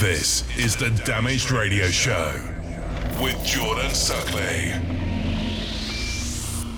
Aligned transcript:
This 0.00 0.44
is 0.56 0.76
the 0.76 0.88
Damaged 1.04 1.50
Radio 1.50 1.88
Show 1.88 2.32
with 3.22 3.36
Jordan 3.44 3.90
Suckley. 3.90 4.72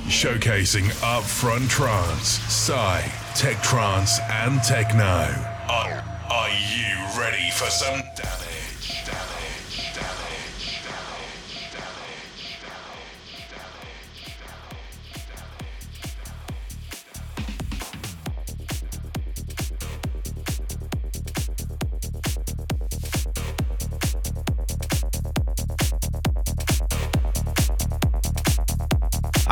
Showcasing 0.08 0.88
upfront 1.02 1.68
trance, 1.68 2.40
psy, 2.52 3.00
tech 3.36 3.62
trance, 3.62 4.18
and 4.28 4.60
techno. 4.64 5.04
Are, 5.70 6.02
are 6.32 6.50
you 6.50 6.96
ready 7.16 7.48
for 7.52 7.70
some 7.70 8.00
damage? 8.16 8.51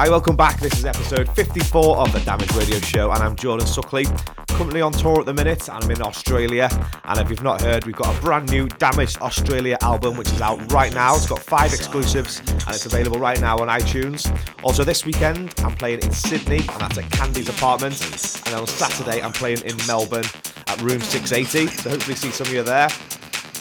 Hi, 0.01 0.09
welcome 0.09 0.35
back. 0.35 0.59
This 0.59 0.79
is 0.79 0.87
episode 0.87 1.29
54 1.29 1.99
of 1.99 2.11
the 2.11 2.21
Damage 2.21 2.51
Radio 2.55 2.79
Show, 2.79 3.11
and 3.11 3.23
I'm 3.23 3.37
Jordan 3.37 3.67
Suckley. 3.67 4.07
Currently 4.49 4.81
on 4.81 4.93
tour 4.93 5.21
at 5.21 5.27
the 5.27 5.35
minute, 5.35 5.69
and 5.69 5.85
I'm 5.85 5.91
in 5.91 6.01
Australia. 6.01 6.71
And 7.05 7.21
if 7.21 7.29
you've 7.29 7.43
not 7.43 7.61
heard, 7.61 7.85
we've 7.85 7.95
got 7.95 8.17
a 8.17 8.19
brand 8.23 8.51
new 8.51 8.67
Damaged 8.67 9.19
Australia 9.21 9.77
album, 9.83 10.17
which 10.17 10.29
is 10.29 10.41
out 10.41 10.73
right 10.73 10.95
now. 10.95 11.17
It's 11.17 11.29
got 11.29 11.41
five 11.41 11.75
exclusives, 11.75 12.39
and 12.39 12.71
it's 12.71 12.87
available 12.87 13.19
right 13.19 13.39
now 13.43 13.59
on 13.59 13.69
iTunes. 13.69 14.35
Also, 14.65 14.85
this 14.85 15.05
weekend, 15.05 15.53
I'm 15.59 15.77
playing 15.77 15.99
in 15.99 16.13
Sydney, 16.13 16.61
and 16.61 16.81
that's 16.81 16.97
at 16.97 17.11
Candy's 17.11 17.51
apartment. 17.51 18.01
And 18.01 18.45
then 18.45 18.61
on 18.61 18.67
Saturday, 18.67 19.21
I'm 19.21 19.33
playing 19.33 19.61
in 19.67 19.77
Melbourne 19.87 20.25
at 20.69 20.81
Room 20.81 21.03
680. 21.03 21.67
So 21.77 21.91
hopefully, 21.91 22.17
see 22.17 22.31
some 22.31 22.47
of 22.47 22.55
you 22.55 22.63
there. 22.63 22.89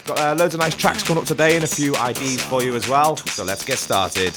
Got 0.06 0.20
uh, 0.20 0.36
loads 0.40 0.54
of 0.54 0.62
nice 0.62 0.76
tracks 0.78 1.04
coming 1.04 1.22
up 1.22 1.28
today, 1.28 1.56
and 1.56 1.66
a 1.66 1.68
few 1.68 1.98
IDs 1.98 2.42
for 2.44 2.64
you 2.64 2.78
as 2.78 2.88
well. 2.88 3.18
So 3.18 3.44
let's 3.44 3.66
get 3.66 3.78
started. 3.78 4.34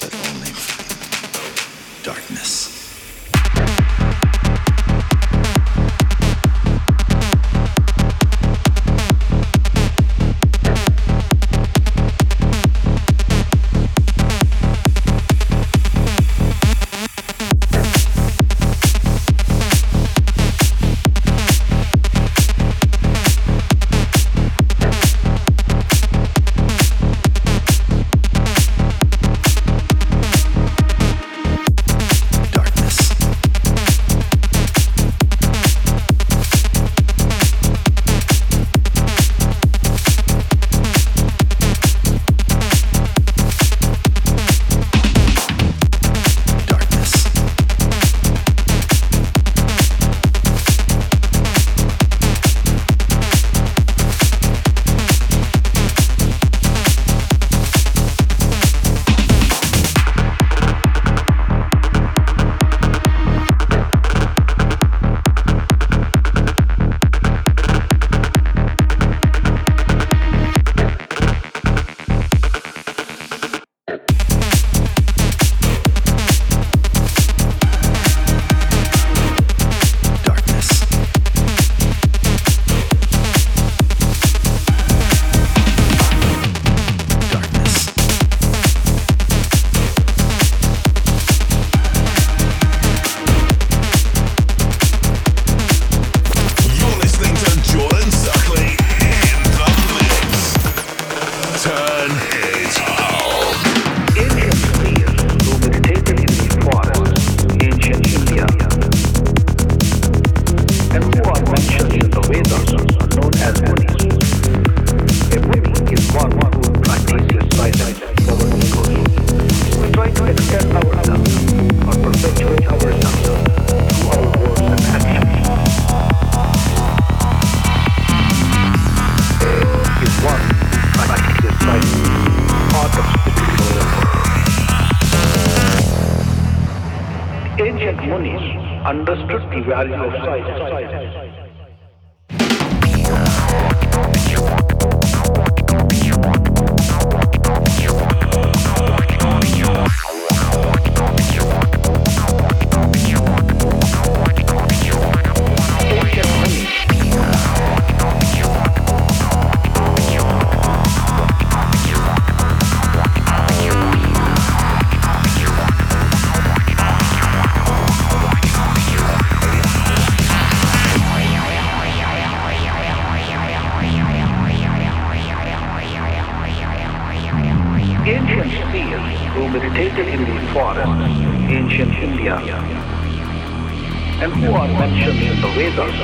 Mentioned 184.87 185.21
in 185.23 185.39
the 185.39 185.47
Vedas 185.55 185.95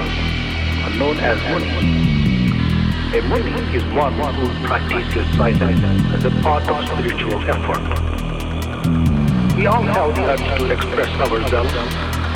are 0.85 0.95
known 0.99 1.17
as 1.19 1.37
Munis. 1.51 1.83
A 3.11 3.19
Muni 3.27 3.75
is 3.75 3.83
one 3.93 4.13
who 4.13 4.47
practices 4.65 5.27
silence 5.35 5.83
as 6.15 6.23
a 6.23 6.31
part 6.41 6.63
of 6.69 6.87
spiritual 6.87 7.41
effort. 7.53 7.83
We 9.57 9.65
all 9.67 9.83
have 9.83 10.15
the 10.15 10.23
urge 10.31 10.47
to 10.59 10.71
express 10.71 11.11
ourselves, 11.19 11.73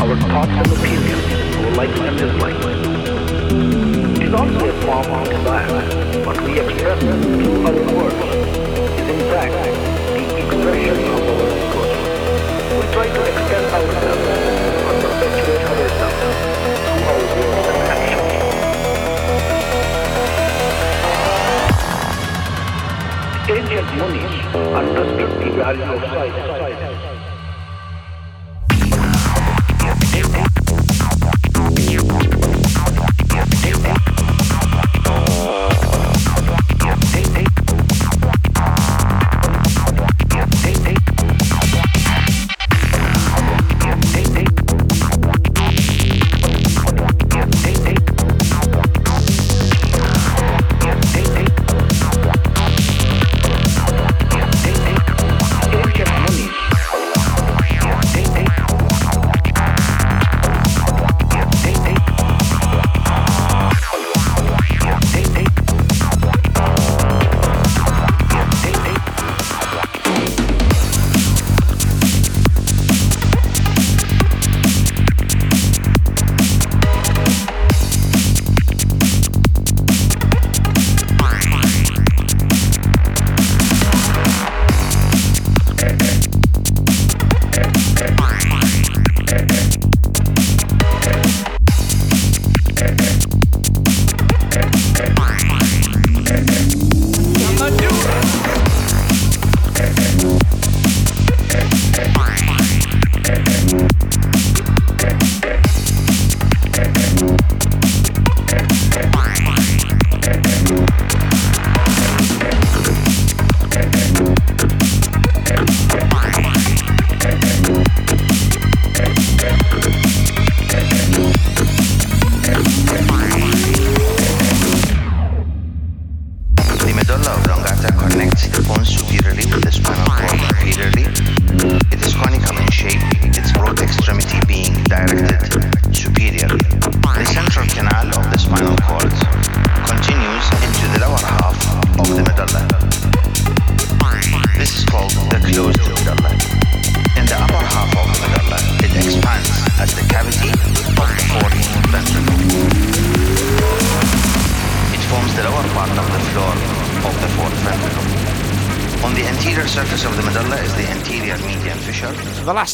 our 0.04 0.16
thoughts 0.32 0.52
and 0.60 0.68
opinions, 0.76 1.24
our 1.64 1.72
likes 1.80 2.00
and 2.08 2.18
dislikes. 2.18 2.66
It 4.20 4.28
is 4.28 4.34
also 4.34 4.68
a 4.68 4.76
form 4.84 5.08
of 5.16 5.30
desire, 5.30 6.26
but 6.26 6.42
we 6.44 6.60
express 6.60 7.00
through 7.00 7.68
our 7.68 7.80
words. 7.96 8.22
Is 9.00 9.08
in 9.16 9.22
fact 9.32 9.56
the 10.12 10.24
expression 10.44 10.98
of 11.08 11.24
our 11.32 11.48
ego. 11.64 11.82
We 12.80 12.86
try 12.92 13.08
to 13.16 13.22
extend 13.32 13.66
ourselves 13.80 14.28
or 14.88 14.96
perpetuate 15.04 15.64
ourselves 15.64 15.83
Ancient 23.74 23.96
Munis 23.96 24.56
understood 24.56 25.32
the 25.42 25.50
value 25.58 25.82
of 25.82 26.02
silence. 26.04 26.60
part 26.60 26.83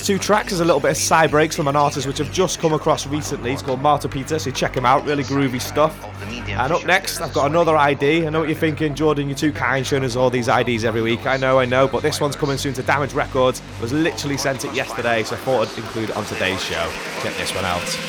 two 0.09 0.17
tracks 0.17 0.51
is 0.51 0.59
a 0.59 0.65
little 0.65 0.79
bit 0.79 0.89
of 0.89 0.97
side 0.97 1.29
breaks 1.29 1.55
from 1.55 1.67
an 1.67 1.75
artist 1.75 2.07
which 2.07 2.19
I've 2.19 2.31
just 2.33 2.57
come 2.57 2.73
across 2.73 3.05
recently. 3.05 3.53
It's 3.53 3.61
called 3.61 3.79
Marta 3.79 4.09
Peter, 4.09 4.39
so 4.39 4.49
check 4.49 4.75
him 4.75 4.83
out. 4.83 5.05
Really 5.05 5.23
groovy 5.23 5.61
stuff. 5.61 6.03
And 6.47 6.73
up 6.73 6.83
next, 6.83 7.21
I've 7.21 7.31
got 7.31 7.45
another 7.45 7.77
ID. 7.77 8.25
I 8.25 8.31
know 8.31 8.39
what 8.39 8.49
you're 8.49 8.57
thinking, 8.57 8.95
Jordan. 8.95 9.29
You're 9.29 9.37
too 9.37 9.51
kind 9.51 9.85
showing 9.85 10.03
us 10.03 10.15
all 10.15 10.31
these 10.31 10.47
IDs 10.47 10.83
every 10.83 11.03
week. 11.03 11.27
I 11.27 11.37
know, 11.37 11.59
I 11.59 11.65
know, 11.65 11.87
but 11.87 12.01
this 12.01 12.19
one's 12.19 12.35
coming 12.35 12.57
soon 12.57 12.73
to 12.73 12.81
Damage 12.81 13.13
Records. 13.13 13.61
I 13.77 13.81
was 13.83 13.93
literally 13.93 14.37
sent 14.37 14.65
it 14.65 14.73
yesterday, 14.73 15.21
so 15.21 15.35
I 15.35 15.39
thought 15.41 15.67
I'd 15.67 15.77
include 15.77 16.09
it 16.09 16.17
on 16.17 16.25
today's 16.25 16.63
show. 16.63 16.91
Check 17.21 17.35
this 17.37 17.53
one 17.53 17.65
out. 17.65 18.08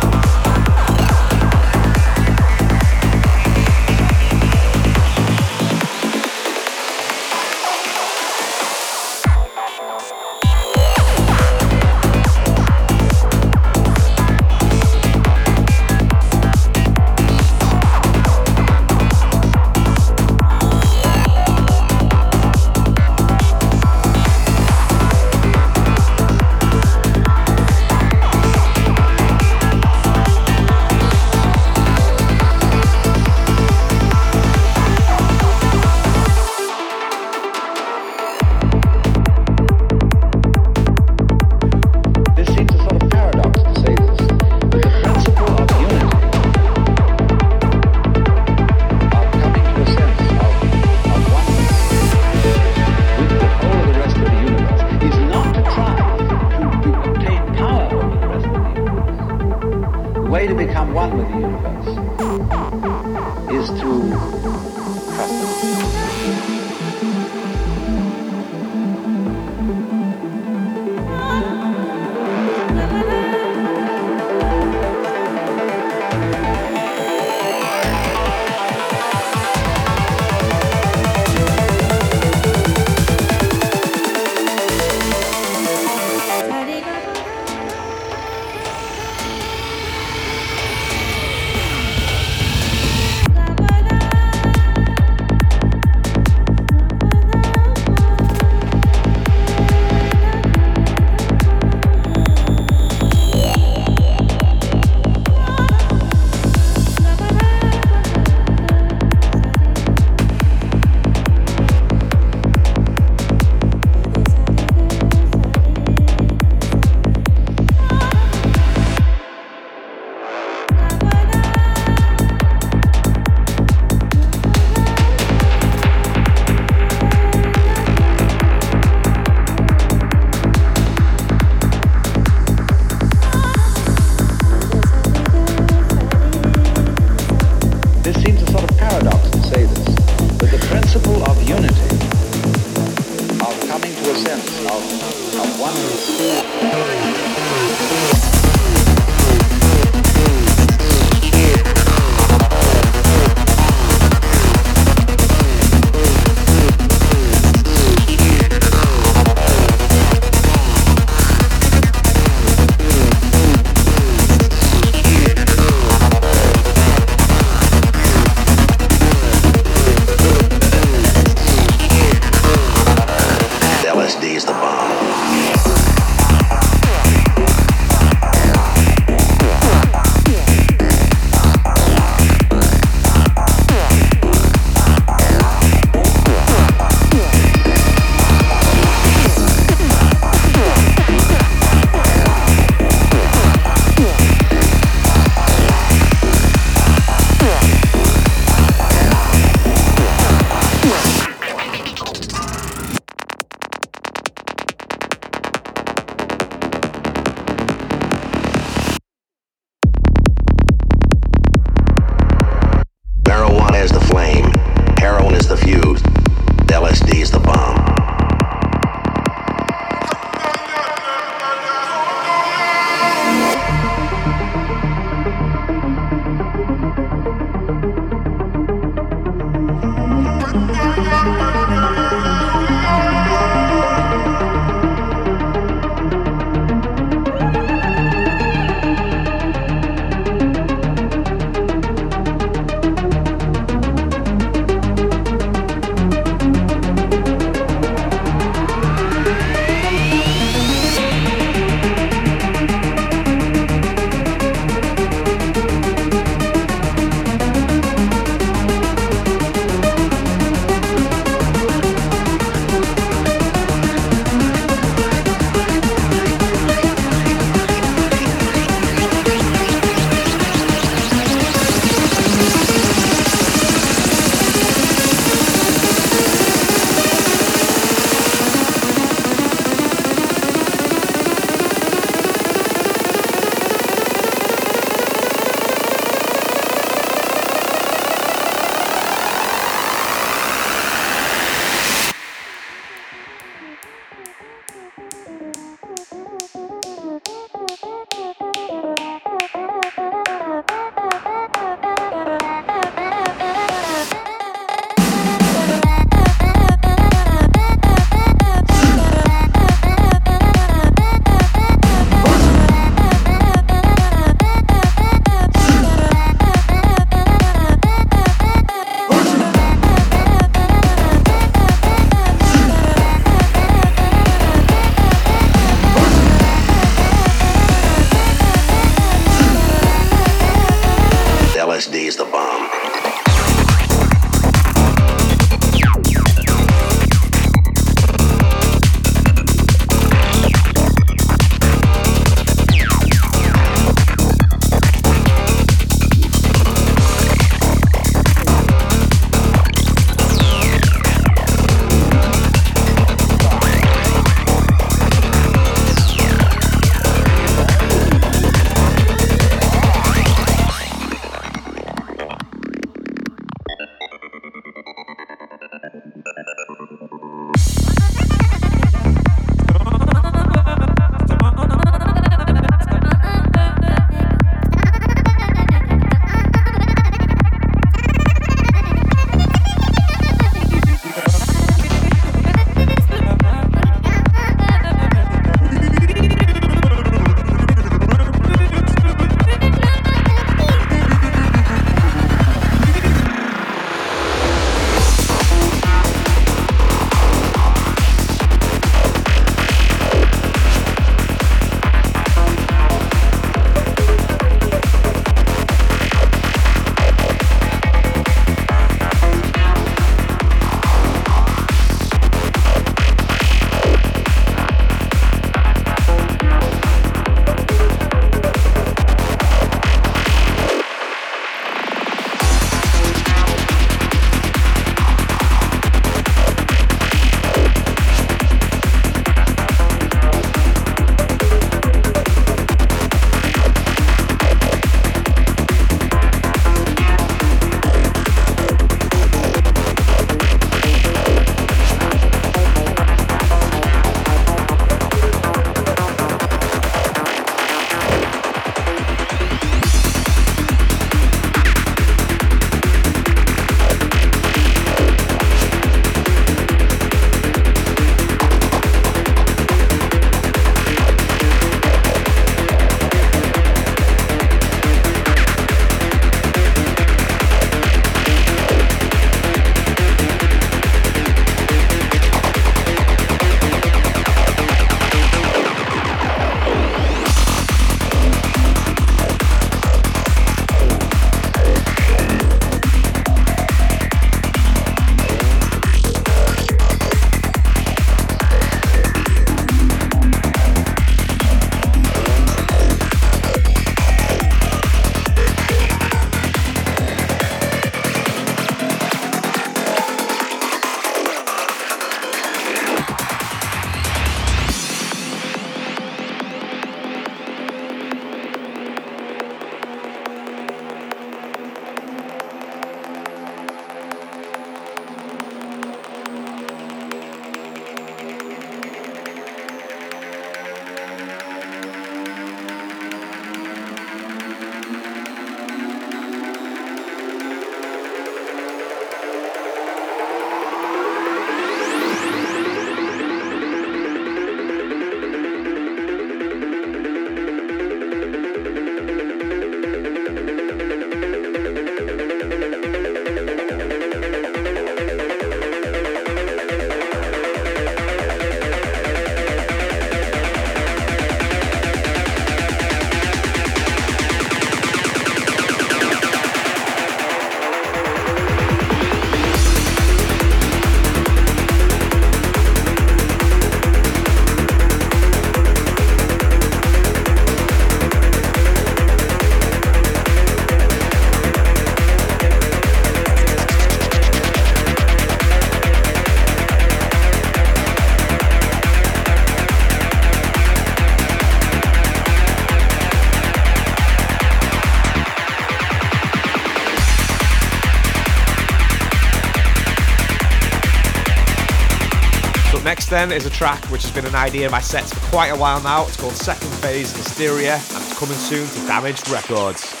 Next, 593.01 593.09
then, 593.09 593.31
is 593.31 593.47
a 593.47 593.49
track 593.49 593.83
which 593.85 594.03
has 594.03 594.11
been 594.11 594.27
an 594.27 594.35
ID 594.35 594.63
in 594.63 594.69
my 594.69 594.79
sets 594.79 595.11
for 595.11 595.19
quite 595.31 595.47
a 595.47 595.55
while 595.55 595.81
now. 595.81 596.05
It's 596.05 596.17
called 596.17 596.33
Second 596.33 596.69
Phase 596.69 597.11
Hysteria, 597.11 597.73
and 597.73 598.03
it's 598.03 598.19
coming 598.19 598.37
soon 598.37 598.67
to 598.67 598.85
Damaged 598.85 599.27
Records. 599.27 600.00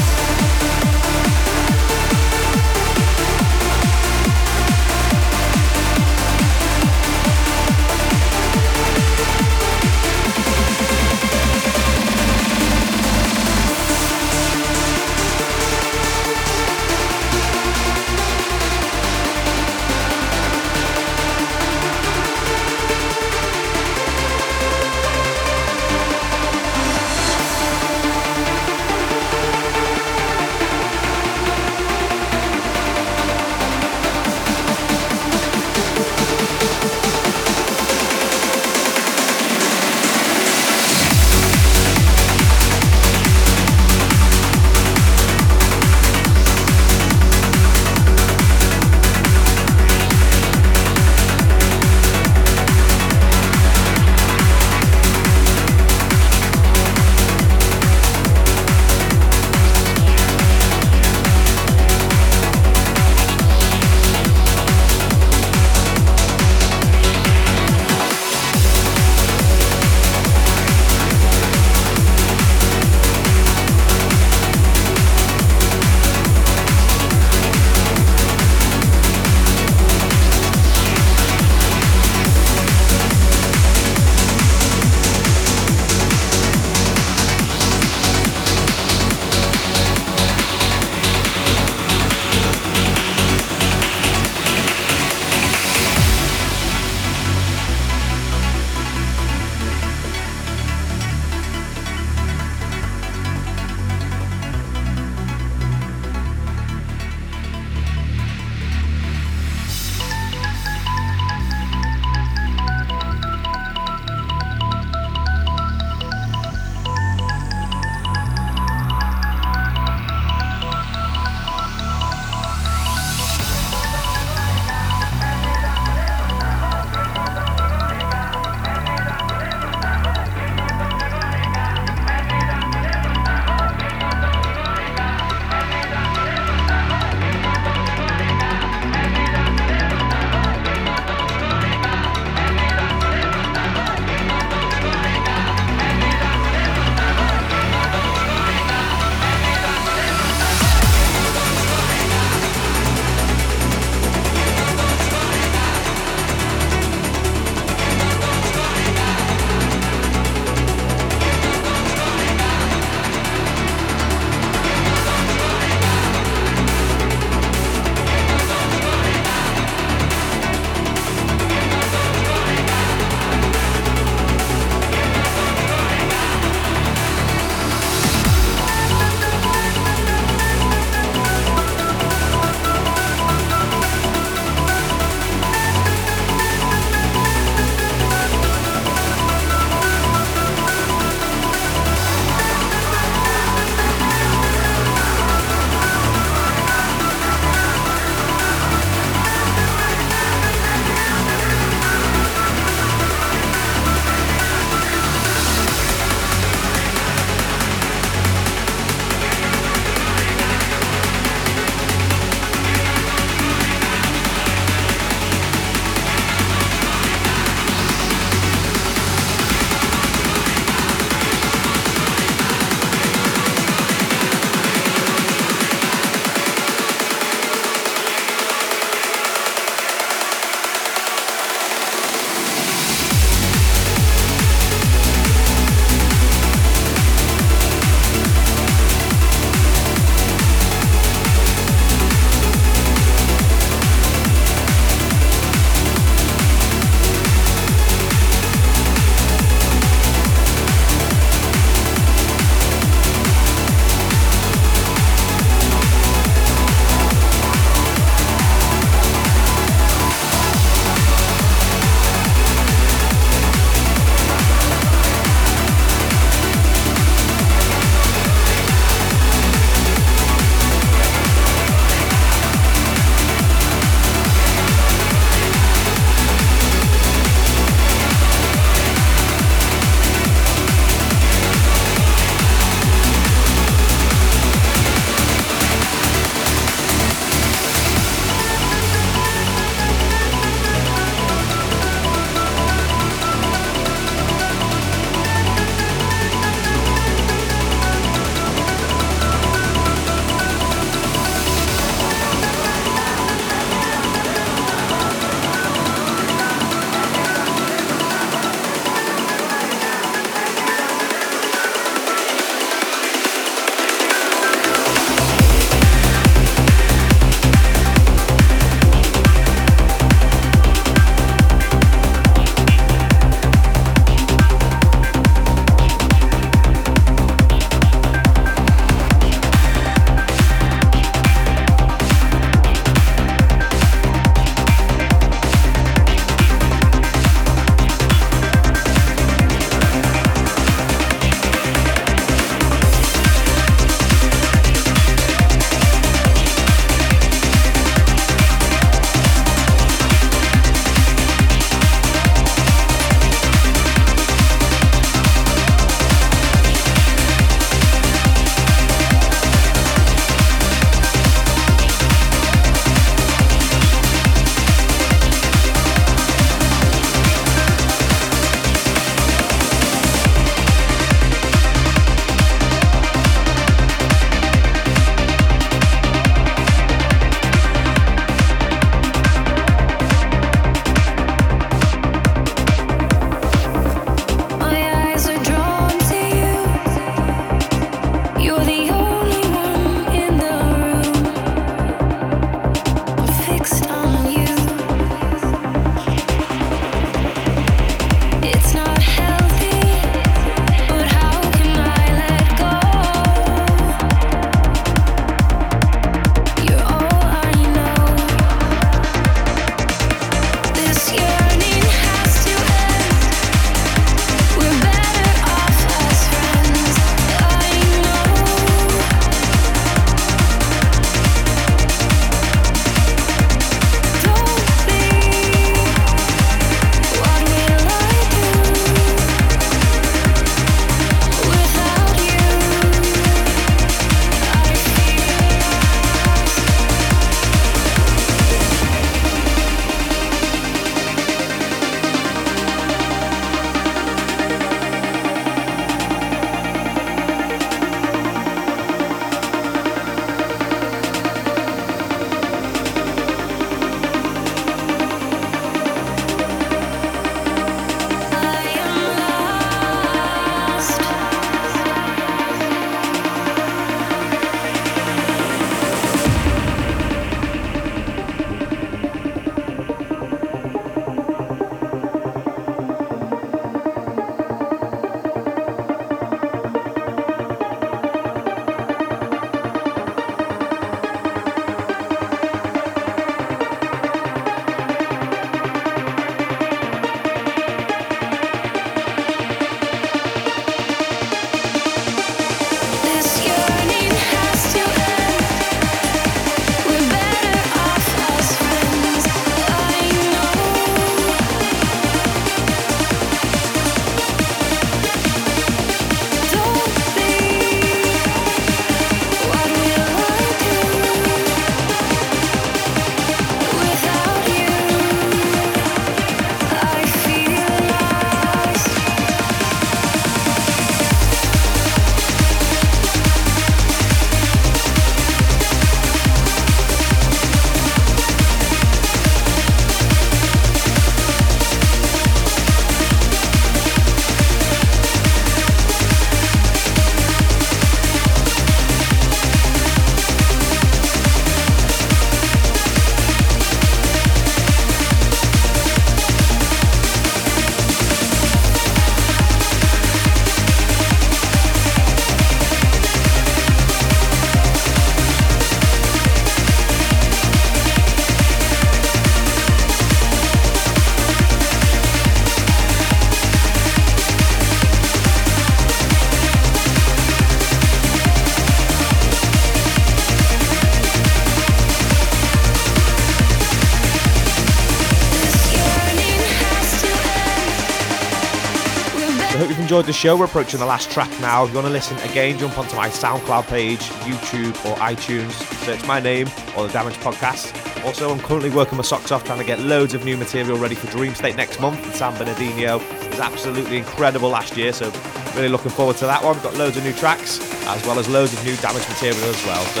Enjoyed 580.00 580.08
the 580.08 580.18
show. 580.18 580.36
We're 580.36 580.46
approaching 580.46 580.80
the 580.80 580.86
last 580.86 581.10
track 581.10 581.28
now. 581.40 581.64
If 581.64 581.70
you 581.70 581.74
want 581.74 581.88
to 581.88 581.92
listen 581.92 582.16
again, 582.30 582.58
jump 582.58 582.78
onto 582.78 582.96
my 582.96 583.10
SoundCloud 583.10 583.66
page, 583.66 584.00
YouTube, 584.24 584.70
or 584.88 584.96
iTunes. 584.96 585.52
Search 585.84 586.06
my 586.06 586.20
name 586.20 586.48
or 586.74 586.86
the 586.86 586.92
Damage 586.92 587.16
Podcast. 587.16 587.76
Also, 588.04 588.30
I'm 588.30 588.40
currently 588.40 588.70
working 588.70 588.96
my 588.96 589.02
socks 589.02 589.30
off 589.30 589.44
trying 589.44 589.58
to 589.58 589.64
get 589.64 589.78
loads 589.80 590.14
of 590.14 590.24
new 590.24 590.38
material 590.38 590.78
ready 590.78 590.94
for 590.94 591.06
Dream 591.08 591.34
State 591.34 591.56
next 591.56 591.80
month. 591.80 592.02
And 592.02 592.14
San 592.14 592.32
Bernardino 592.38 592.98
It 592.98 593.30
was 593.30 593.40
absolutely 593.40 593.98
incredible 593.98 594.48
last 594.48 594.74
year, 594.74 594.92
so 594.94 595.12
really 595.54 595.68
looking 595.68 595.90
forward 595.90 596.16
to 596.18 596.26
that 596.26 596.42
one. 596.42 596.58
Got 596.60 596.76
loads 596.76 596.96
of 596.96 597.04
new 597.04 597.12
tracks 597.12 597.60
as 597.86 598.06
well 598.06 598.18
as 598.18 598.26
loads 598.26 598.54
of 598.54 598.64
new 598.64 598.76
damage 598.76 599.06
material 599.06 599.44
as 599.44 599.66
well. 599.66 599.84
So, 599.84 600.00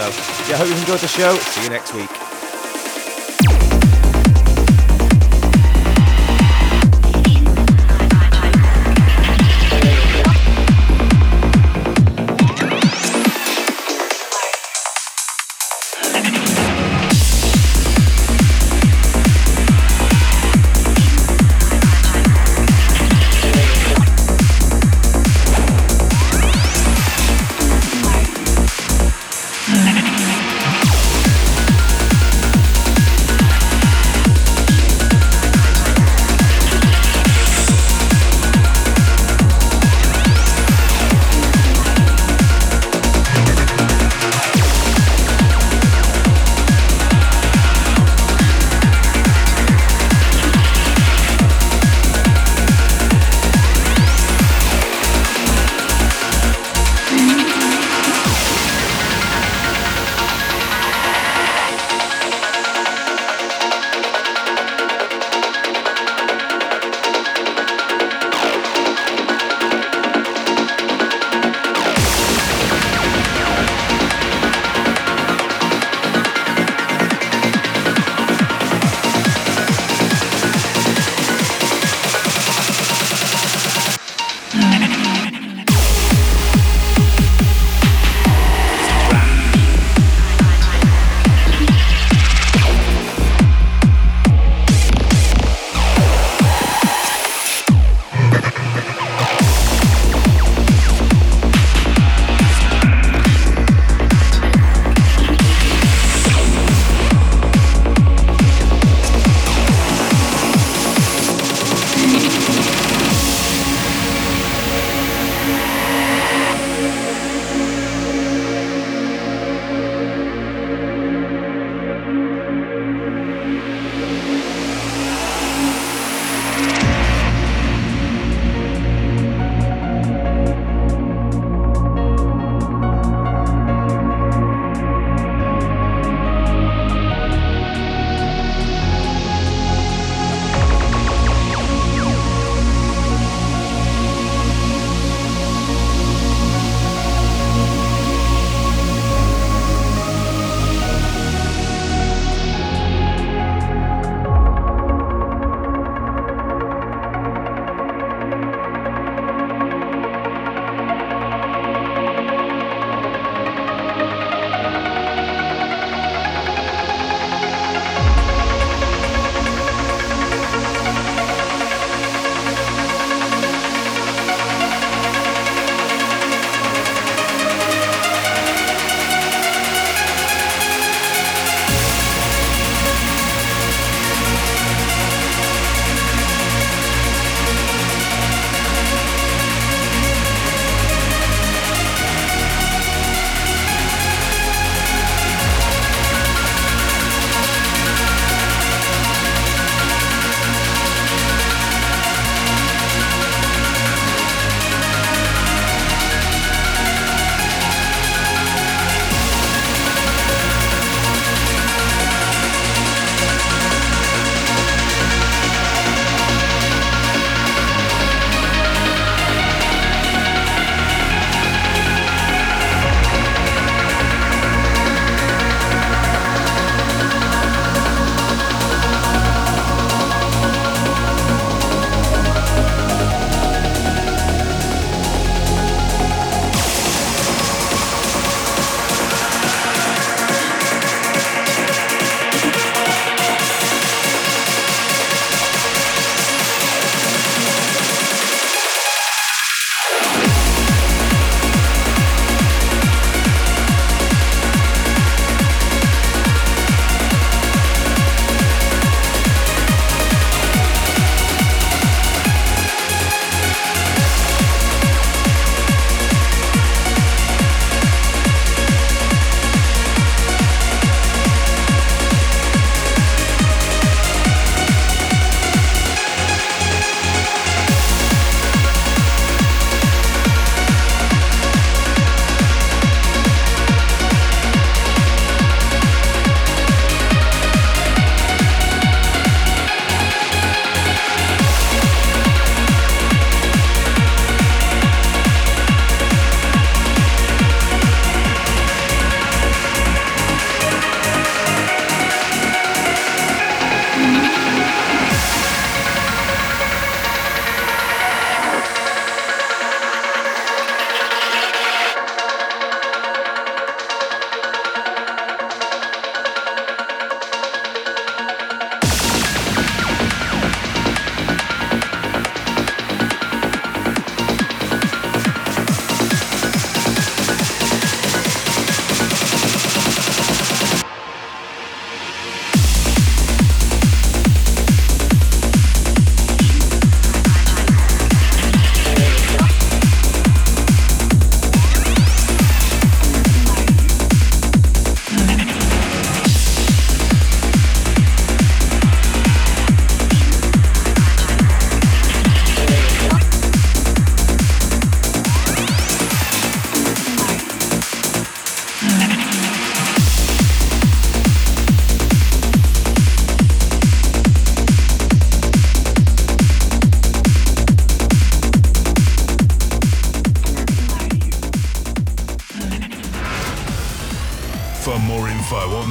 yeah, 0.50 0.56
hope 0.56 0.68
you've 0.68 0.80
enjoyed 0.80 1.00
the 1.00 1.08
show. 1.08 1.34
See 1.34 1.64
you 1.64 1.68
next 1.68 1.92
week. 1.92 2.19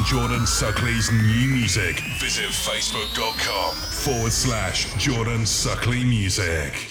Jordan 0.10 0.40
Suckley's 0.40 1.12
new 1.12 1.54
music, 1.54 2.00
visit 2.20 2.50
facebook.com 2.50 3.76
forward 3.76 4.32
slash 4.32 4.92
Jordan 4.96 5.42
Suckley 5.42 6.04
Music. 6.04 6.89